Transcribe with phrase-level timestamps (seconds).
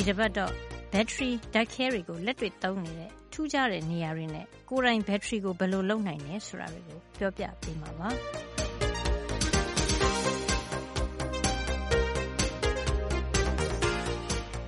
[0.00, 0.52] ဒီတပတ်တော့
[0.92, 8.08] ဘက်ထရီဓာတ်ခဲတွေကို လက်တွေ့သုံးနေတဲ့ ထူးခြားတဲ့နေရာတွေနဲ့ ကိုယ်တိုင်ဘက်ထရီကို ဘယ်လိုလုပ်နိုင်လဲဆိုတာတွေကို ပြောပြပေးမှာပါ။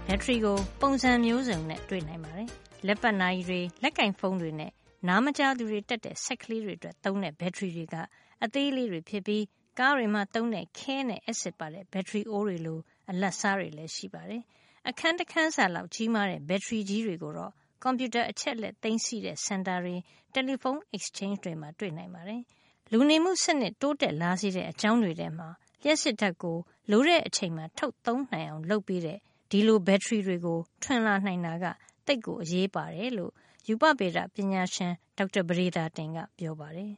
[0.06, 2.48] ဘက်ထရီကို ပုံစံမျိုးစုံနဲ့ တွေ့နိုင်ပါတယ်။
[2.86, 4.72] လက်ပတ်နာရီတွေ လက်ကင်ဖုန်းတွေနဲ့
[5.08, 7.96] နားမကြားသူတွေတက်တဲ့ဆက်ကလေးတွေအတွက် သုံးတဲ့ ဘက်ထရီတွေက
[8.44, 9.44] အသေးလေးတွေဖြစ်ပြီး
[9.78, 12.78] ကားတွေမှာသုံးတဲ့ ခဲနဲ့ အက်ဆစ်ပါတဲ့ ဘက်ထရီအိုးတွေလို
[13.10, 14.44] အလတ်စားတွေလည်း ရှိပါတယ်။
[14.88, 17.52] အခန်းတခန်းစာလောက် ကြီးမားတဲ့ ဘက်ထရီကြီးတွေကိုတော့
[17.82, 19.96] ကွန်ပြူတာ အချက်လက် သိမ်းဆည်းတဲ့ စင်တာတွေ
[20.32, 22.42] တယ်လီဖုန်း exchange တွေမှာ တွေ့နိုင်ပါတယ်။
[22.92, 25.48] လူနေမှုစနစ် တိုးတက်လာစေတဲ့ အကြောင်းတွေထဲမှာ
[25.82, 26.58] လျှက်စစ်ဓာတ်ကို
[26.90, 29.18] လိုတဲ့အချိန်မှာ ထုတ်သုံးနိုင်အောင် လုပ်ပေးတဲ့
[29.50, 31.64] ဒီလို ဘက်ထရီတွေကို ထွင်လာနိုင်တာက
[32.06, 33.32] တိတ်ကို အရေးပါတယ်လို့
[33.68, 36.92] ရူပဗေဒပညာရှင် ဒေါက်တာ ပဒေသာတင်က ပြောပါတယ်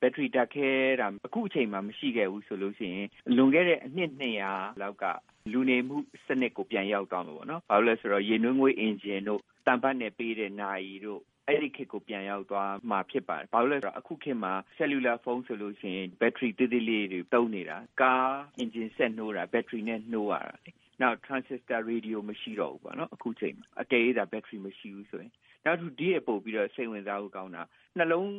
[0.00, 0.68] ဘက်ထရီဓာတ်ခဲ
[1.00, 5.04] တာအခုအချိန်မှာမရှိခဲ့ဘူးဆိုလို့ရှိရင်လွန်ခဲ့တဲ့အနှစ်200လောက်က
[5.52, 25.32] လူနေမှုစနစ်ကိုပြန်ရောက်သွားမှာပေါ့နော်။ဘာလို့လဲဆိုတော့ရေနွေးငွေ့အင်ဂျင်တို့တံပတ်နဲ့ပေးတဲ့နာရီတို့အဲ့ဒီခေတ်ကိုပြန်ရောက်သွားမှာဖြစ်ပါတယ်။ဘာလို့လဲဆိုတော့အခုခေတ်မှာ cellular phone ဆိုလို့ရှိရင်ဘက်ထရီသေးသေးလေးတွေသုံးနေတာ။ကားအင်ဂျင်ဆက်နှိုးတာဘက်ထရီနဲ့နှိုးရတာလေ။နောက် transistor radio မရှိတော့ဘူးပေါ့နော်အခုချိန်မှာအကယ်၍သာဘက်ထရီမရှိဘူးဆိုရင်
[25.66, 27.62] နောက်ထပ်ဒီအပို့ပြီးတော့စိတ်ဝင်စားဖို့ကောင်းတာ
[27.98, 28.30] နှလုံး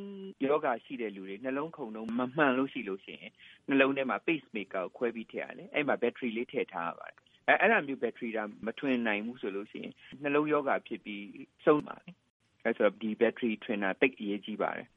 [0.46, 3.32] ယောဂရှိတဲ့လူတွေနှလုံးခုန်လုံးမမှန်လို့ရှိလို့ရှိရင်
[3.68, 11.24] နှလုံးထဲမှာ pace maker ကိုခွဲပြီးထည့်ရတယ်အဲ့မှာ battery လေးထည့်ထားရပါတယ်အဲအဲ့ဒါမျိုး battery တာမထွင်နိုင်ဘူးဆိုလို့ရှိရင်နှလုံးယောဂဖြစ်ပြီး
[11.66, 12.14] ဆုံးပါတယ်
[12.66, 14.88] အဲဆိုတော့ဒီ battery ထွင်တာတိတ်အရေးကြီးပါတယ်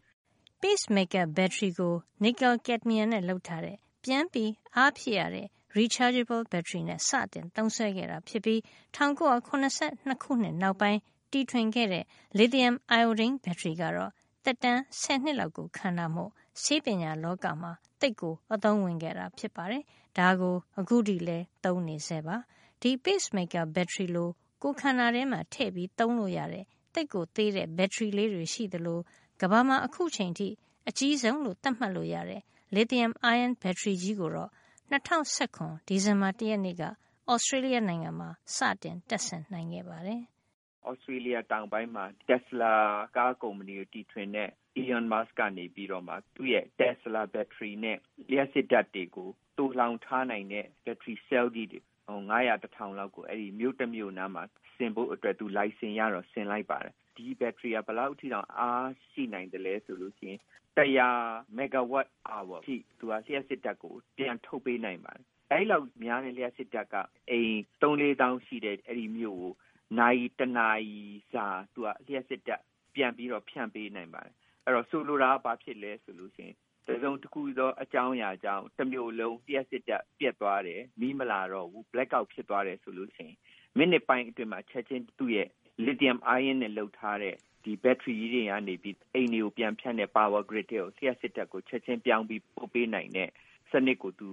[0.62, 1.94] pace maker battery ကို
[2.24, 8.58] nickel cadmium နဲ့လုပ်ထားတဲ့ပြန်ပြီးအားဖြည့်ရတဲ့ rechargeable battery နဲ့စတင်သုံးစွဲခဲ့တာဖြစ်ပြီး
[8.96, 11.00] 1982ခုနှစ်နောက်ပိုင်း
[11.32, 12.04] တီထွင်ခဲ့တဲ့
[12.38, 14.10] lithium iodine battery ကတော့
[14.44, 16.30] သက်တမ်း10နှစ်လောက်ကို ခံတာမို့
[16.62, 19.82] ဆေးပညာလောကမှာ သိပ်ကို အသုံးဝင်ခဲ့တာ ဖြစ်ပါတယ်။
[20.18, 22.36] ဒါကို အခုထိလည်း သုံးနေဆဲပါ။
[22.82, 24.28] ဒီ pacemaker battery လို
[24.62, 29.00] ကိုယ်ခန္ဓာထဲမှာ ထည့်ပြီး သုံးလို့ရတဲ့ သိပ်ကိုသေးတဲ့ battery လေးတွေ ရှိသလို
[29.40, 30.48] ကမ္ဘာမှာ အခုချိန်ထိ
[30.88, 32.42] အကြီးဆုံးလို့ သတ်မှတ်လို့ရတဲ့
[32.74, 34.50] lithium ion battery ကြီးကိုတော့
[34.90, 36.84] 2019ဒီဇင်ဘာ ၁ ရက်နေ့က
[37.32, 40.22] Australia နိုင်ငံမှာ စတင်တပ်ဆင်နိုင်ခဲ့ပါတယ်။
[40.88, 42.74] Australia တောင်ပိုင်းမှာ Tesla
[43.16, 47.98] ကားကုမ္ပဏီကိုတီထွင်တဲ့ Elon Musk ကနေပြီးတော့မှသူ့ရဲ့ Tesla battery နဲ့
[48.30, 54.42] လျှပ်စစ်ဓါတ်တွေကိုသိုလှောင်ထားနိုင်တဲ့ battery cell ကြီးတွေ900 1000လောက်ကိုအဲဒီမြို့တမြို့နားမှာ
[54.76, 60.38] ဆင်ဖို့အတွက်သူလိုင်စင်ရတော့ဆင်လိုက်ပါတယ်။ဒီ battery ကဘယ်လောက်အထိတောင်အားရှိနိုင်သလဲဆိုလို့ရှိရင်
[60.76, 66.96] 100 megawatt hour အထိသူကလျှပ်စစ်ဓါတ်ကိုပြန်ထုတ်ပေးနိုင်ပါတယ်။အဲဒီလောက်များတဲ့လျှပ်စစ်ဓါတ်က
[67.30, 69.52] အိမ်3 4တောင်းရှိတဲ့အဲဒီမြို့ကို
[69.98, 71.00] နာရီတနာရီ
[71.32, 72.62] စာသူကလျှက်စစ်တက်
[72.94, 74.34] ပြန်ပြီးတော့ဖြန့်ပေးနိုင်ပါတယ်
[74.64, 76.54] အဲ့တော့ဆိုလိုတာကဘာဖြစ်လဲဆိုလို့ရှိရင်
[76.86, 83.36] တစုံတစ်ခုသောအကြောင်းအရာကြောင့်တစ်မျိုးလုံးလျှက်စစ်တက်ပြတ်သွားတယ်မီးမလာတော့ဘူး blackout ဖြစ်သွားတယ်ဆိုလို့ရှိရင်
[83.76, 85.48] မိနစ်ပိုင်းအတွင်းမှာချက်ချင်းသူ့ရဲ့
[85.84, 87.34] lithium ion နဲ့လုပ်ထားတဲ့
[87.64, 93.30] ဒီ battery ကြီးတွေကနေပြီးအိမ်တွေကိုပြန်ဖြတ်တဲ့ power grid တွေကိုလျှက်စစ်တက်ကိုချက်ချင်းပြောင်းပြီးပို့ပေးနိုင်တဲ့
[93.70, 94.30] စနစ်ကိုသူ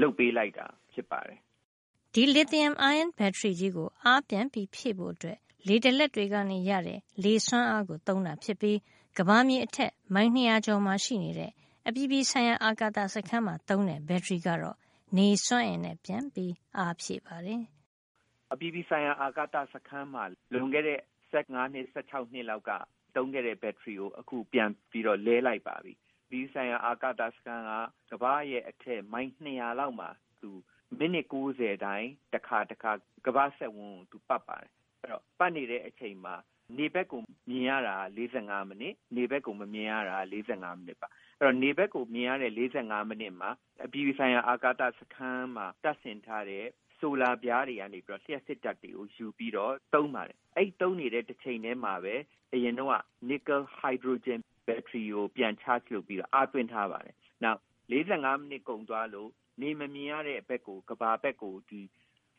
[0.00, 1.40] လုပ်ပေးလိုက်တာဖြစ်ပါတယ်
[2.14, 5.14] ဒီ lithium ion battery ကြီးကို အားပြန်ဖြည့်ဖို့
[5.66, 8.78] လေဒလက်တွေကနေရတဲ့ လေစွမ်းအားကို သုံးတာဖြစ်ပြီး
[9.18, 11.50] ကမ္ဘာမြေအထက် မိုင် ၂၀၀ ကျော်မှာရှိနေတဲ့
[11.88, 14.76] အပြည်ပြည်ဆိုင်ရာ အာကာသစခန်းမှာ သုံးတဲ့ ဘက်ထရီကတော့
[15.16, 17.62] နေစွမ်းအင်နဲ့ ပြန်ပြီးအားဖြည့်ပါတယ်။
[18.52, 20.98] အပြည်ပြည်ဆိုင်ရာ အာကာသစခန်းမှာ လွန်ခဲ့တဲ့
[21.32, 22.70] ၁၅ နှစ် ၁၆ နှစ်လောက်က
[23.16, 25.92] သုံးခဲ့တဲ့ ဘက်ထရီကို အခုပြန်ပြီးတော့ လဲလိုက်ပါပြီ။
[26.24, 27.70] အပြည်ပြည်ဆိုင်ရာ အာကာသစခန်းက
[28.10, 30.08] ကမ္ဘာ့ရဲ့အထက် မိုင် ၂၀၀ လောက်မှာ
[30.42, 30.50] သူ
[30.96, 32.92] မိနစ်၉၀တိုင်းတခါတခါ
[33.26, 36.34] ကမ္ဘာ့စက်ဝန်းကိုသူပတ်ပါတယ်အဲ့တော့ပတ်နေတဲ့အချိန်မှာ
[36.78, 43.50] နေဘက်ကိုမြင်ရတာ45မိနစ်နေဘက်ကိုမမြင်ရတာ45မိနစ်ပါအဲ့တော့နေဘက်ကိုမြင်ရတဲ့45မိနစ်မှာ
[43.84, 46.66] အပြည်ပြည်ဆိုင်ရာအာကာသစခန်းမှာတပ်ဆင်ထားတဲ့
[46.98, 52.14] ဆိုလာပြားတွေကနေပြီးတော့လျှက်စစ်ဓာတ်တွေကိုယူပြီးတော့သုံးပါတယ်အဲ့သုံးနေတဲ့တစ်ချိန်တည်းမှာပဲ
[52.52, 57.60] အရင်တော့ nickel hydrogen battery ကိုပြန် charge လုပ်ပြီးတော့အားသွင်းထားပါတယ်နောက်
[57.90, 59.30] 45မိနစ်ကုန်သွားလို့
[59.60, 61.82] နေမမြင်ရတဲ့ဘက်ကိုကဘာဘက်ကို ဒီ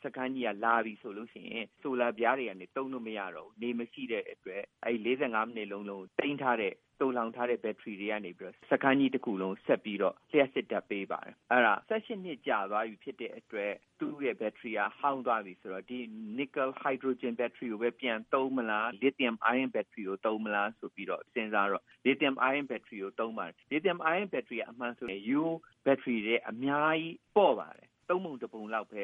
[0.04, 15.98] စခန်းကြီးကလာပြီဆိုလို့ရှိရင် ဆိုလာပြားတွေကနေတုံးလို့မရတော့ဘူး နေမရှိတဲ့အတွက် အဲဒီ45မိနစ်လုံးလုံးတင်ထားတဲ့တုံလောင်ထားတဲ့ ဘက်ထရီတွေကနေပြီးတော့စကန်းကြီးတစ်ခုလုံး ဆက်ပြီးတော့ လျှက်စစ်ဓာတ်ပေးပါတယ် အဲ့ဒါ18နှစ်ကြာသွားပြီဖြစ်တဲ့အတွက် သူ့ရဲ့ ဘက်ထရီက ဟောင်းသွားပြီဆိုတော့ ဒီ
[16.38, 23.12] nickel hydrogen battery ကိုပဲ ပြန်သုံးမလား lithium ion battery ကို သုံးမလားဆိုပြီးတော့ စဉ်းစားတော့ lithium ion battery ကို
[23.20, 25.44] သုံးပါတယ် lithium ion battery ကအမှန်ဆိုရင် U
[25.86, 28.94] battery တွေအများကြီး ပေါ့ပါတယ် သုံးပုံတစ်ပုံလောက်ပ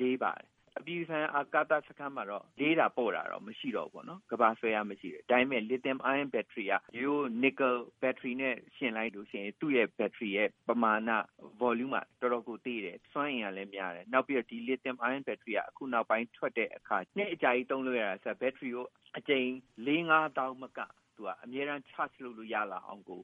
[0.00, 0.48] လေးပါတယ်
[0.78, 7.12] အပြည်ဆိုင်အာကာသစခန်းမှာတော့လေးတာပို့တာတော့မရှိတော့ဘူးပေါ့နော်ကဘာဆွဲရမရှိတယ်ဒါပေမဲ့ lithium ion battery က yo
[7.42, 11.10] nickel battery နဲ့ရှင်းလိုက်လို့ရှိရင်သူ့ရဲ့ battery ရဲ့ပမာဏ
[11.62, 18.86] volume ကတော်တော်ကိုသေးတယ်။စွမ်းအင်ကလည်းများတယ်။နောက်ပြီးတော့ဒီ lithium ion battery ကအခုနောက်ပိုင်းထွက်တဲ့အခါနှစ်အကြာကြီးသုံးလို့ရတာဆိုတော့ battery ကို
[19.18, 19.48] အကြိမ်
[19.86, 20.80] ၄-၅သောင်းမက
[21.16, 23.22] သူကအမြဲတမ်း charge လုပ်လို့ရလာအောင်ကို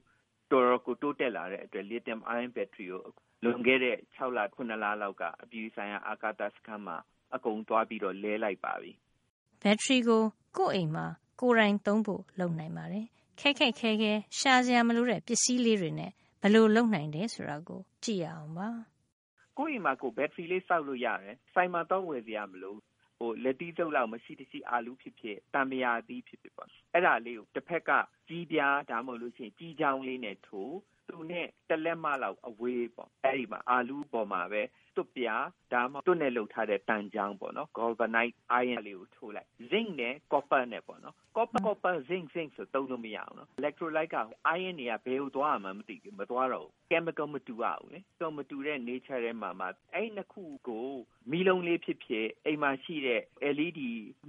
[0.52, 3.02] တော်တော်ကိုတိုးတက်လာတဲ့အတွက် lithium ion battery ကို
[3.44, 6.96] လွန်ခဲ့တဲ့၆လ၇လလောက်ကအပြည်ပြည်ဆိုင်ရာအာကာသစခန်းမှာ
[7.34, 8.92] အကုန်သွားပြီးတော့လဲလိုက်ပါပြီ။
[9.62, 10.22] ဘက်ထရီကို
[10.56, 11.06] ကိုယ့်အိမ်မှာ
[11.40, 13.06] ကိုယ်တိုင်သုံးဖို့လုပ်နိုင်ပါတယ်။
[13.40, 16.10] ခက်ခက်ခဲခဲရှာစရာမလိုတဲ့ပစ္စည်းလေးတွေနဲ့
[16.40, 18.68] ဘယ်လိုလုပ်နိုင်တယ်ဆိုတာကိုကြည့်ရအောင်ပါ။
[19.58, 22.74] ကိုယ့်အိမ်မှာကိုယ်ဘက်ထရီလေးစောက်လို့ရတယ်။ဆိုင်မှာတော့ဝယ်စရာမလို
[23.20, 27.90] ဟိုလက်တီးစုပ်လောက်မရှိတရှိအာလူဖြစ်ဖြစ်တံမယာသီးဖြစ်ဖြစ်ပေါ့အဲ့ဒါလေးကိုတစ်ဖက်က
[28.28, 30.74] ကြီးပြားဒါမှမဟုတ်လို့ရှိရင်ကြီးချောင်းလေးနဲ့ထိုး
[31.10, 34.62] သူနဲ့တလက်မလောက်အဝေးပေါ့အဲ့ဒီမှာအာလူပေါ်မှာပဲ
[34.96, 44.16] တွတ်ပြားဒါမှတွတ်နဲ့လှုပ်ထားတဲ့တန်ချောင်းပေါ့နော် galvanite iron လေးကိုထိုးလိုက် zinc နဲ့ copper နဲ့ပေါ့နော် copper copper zinc zinc ဆိုသုံးလို့မရအောင်နော် electrolyte က
[44.56, 50.88] iron တွေကဘယ်ကိုသွားမှမသိဘူးမသွားတော့ဘူး chemical မတူရဘူးလေတော့မတူတဲ့ nature ထဲမှာမှာအဲ့နှစ်ခုကို
[51.30, 53.20] မီလုံးလေးဖြစ်ဖြစ်အိမ်မှာရှိတဲ့
[53.56, 53.80] LED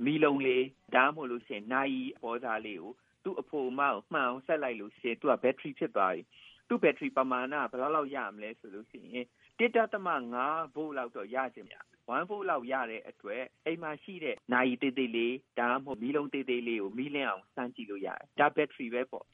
[0.06, 2.92] မီလုံးလေးဒါမှမဟုတ်လို့ရှိရင်နိုင်ပေါ်သားလေးကို
[3.24, 6.24] သူ့အဖို့မအောင်မှန်အောင်ဆက်လိုက်လို့ရှိရင်သူက battery ဖြစ်သွားပြီ
[6.71, 9.25] သူ့ battery ပမာဏဘယ်လောက်လောက်ရမလဲဆိုလို့ရှိရင်
[9.59, 19.25] 1.5 volt လောက်တော့ရချင်များ1 volt လောက်ရတဲ့အတွက်အိမ်မှာရှိတဲ့နိုင်သေးသေးလေးဒါမှမဟုတ်မီးလုံးသေးသေးလေးကိုမီးလင်းအောင်စမ်းကြည့်လို့ရတယ်ဒါ battery ပဲပေါ့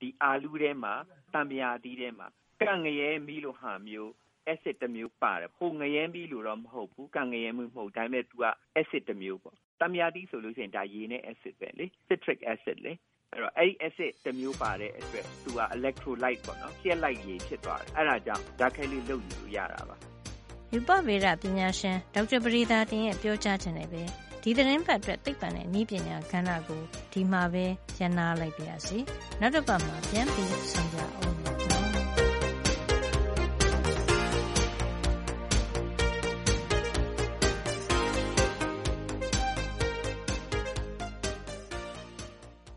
[0.00, 0.94] ဒီအာလူထဲမှာ
[1.34, 2.26] တံမြာသီးထဲမှာ
[2.60, 4.10] ကန့်ငရဲမီးလိုဟာမျိုး
[4.52, 8.44] acid တစ်မျိုးပါတယ်ဟိုငရဲမီးလိုတော့မဟုတ်ဘူးကန့်ငရဲမီးမဟုတ်ဒါပေမဲ့ तू က
[8.80, 12.92] acid တစ်မျိုးပေါ့တံမြာသီးဆိုလို့ရှိရင်ဒါရေနဲ့ acid ပဲလေ citric acid လေ
[13.32, 19.96] အဲ့တော့ အဲ့ဒီ acid တစ်မျိုးပါတဲ့အတွက် သူက electrolyte ပေါ့နော်ကျက်လိုက်ရေဖြစ်သွားတယ် အဲ့ဒါကြောင့်ဓာတ်ခဲလေး လုပ်ယူလို့ရတာပါ
[20.72, 24.02] ရူပဗေဒပညာရှင် ဒေါက်တာပရိသာတင်ရဲ့ ပြောကြားခြင်းနဲ့ပဲ
[24.42, 26.82] ဒီသတင်းပတ်အတွက် သိပ္ပံနဲ့ဤပညာကဏ္ဍကို
[27.12, 27.64] ဒီမှာပဲ
[27.98, 28.98] ရန်နာလိုက်ပါရစေ
[29.40, 31.39] နောက်တစ်ပတ်မှာ ပြန်ပြီးဆုံကြအောင်